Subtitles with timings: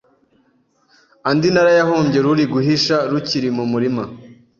[1.29, 4.03] andi narayahombye ruri guhisha rukiri mu murima.